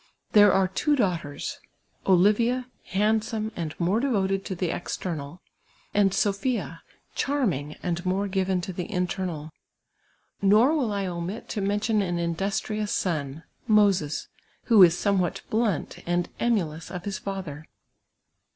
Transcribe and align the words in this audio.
There 0.31 0.51
are 0.51 0.67
trvvo 0.67 0.95
dauj^htt 0.97 1.23
rs,—. 1.35 1.59
Olivia, 2.07 2.65
handsome 2.85 3.51
and 3.55 3.79
more 3.79 3.99
devoted 3.99 4.43
to 4.45 4.55
the 4.55 4.71
external, 4.75 5.43
and 5.93 6.11
{Sophia, 6.11 6.81
charming; 7.13 7.75
and 7.83 8.03
more 8.03 8.27
given 8.27 8.61
to 8.61 8.73
the 8.73 8.87
intenud; 8.87 9.51
nor 10.41 10.73
will 10.75 10.91
I 10.91 11.05
omit 11.05 11.47
to 11.49 11.61
mention 11.61 12.01
an 12.01 12.17
industrious 12.17 12.91
son, 12.91 13.43
Moses, 13.67 14.27
who 14.63 14.81
is 14.81 14.97
somewhat 14.97 15.43
blunt 15.51 15.99
and 16.07 16.29
emulous 16.39 16.89
of 16.89 17.05
his 17.05 17.19
father. 17.19 17.67